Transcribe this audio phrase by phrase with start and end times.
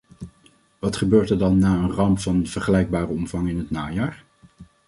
[0.79, 4.23] Wat gebeurt er dan na een ramp van vergelijkbare omvang in het najaar?